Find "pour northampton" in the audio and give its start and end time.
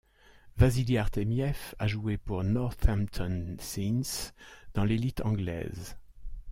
2.17-3.57